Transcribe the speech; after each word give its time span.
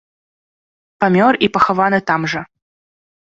Памёр 1.05 1.33
і 1.49 1.51
пахаваны 1.59 1.99
там 2.09 2.21
жа. 2.35 2.43